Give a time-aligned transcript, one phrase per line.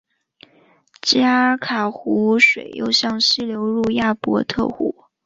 [1.03, 5.05] 基阿卡湖水又向西流入亚伯特湖。